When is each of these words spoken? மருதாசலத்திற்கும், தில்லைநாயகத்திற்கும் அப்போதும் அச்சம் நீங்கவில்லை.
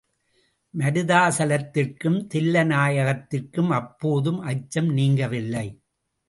மருதாசலத்திற்கும், 0.73 2.17
தில்லைநாயகத்திற்கும் 2.33 3.69
அப்போதும் 3.69 4.41
அச்சம் 4.41 4.89
நீங்கவில்லை. 4.97 5.67